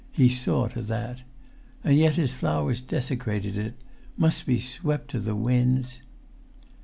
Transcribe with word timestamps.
He 0.11 0.29
saw 0.29 0.67
to 0.69 0.81
that. 0.81 1.21
And 1.83 1.95
yet 1.95 2.15
his 2.15 2.33
flowers 2.33 2.81
desecrated 2.81 3.55
it; 3.55 3.75
must 4.17 4.47
be 4.47 4.59
swept 4.59 5.11
to 5.11 5.19
the 5.19 5.35
winds 5.35 6.01